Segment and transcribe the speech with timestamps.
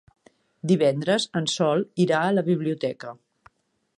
[0.71, 3.17] Divendres en Sol irà a la biblioteca.